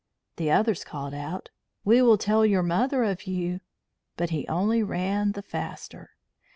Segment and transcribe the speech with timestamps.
[0.37, 1.49] The others called out:
[1.85, 3.59] "We will tell your mother of you."
[4.17, 6.15] But he only ran the faster.